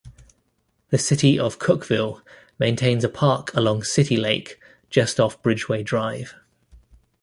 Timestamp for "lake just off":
4.17-5.39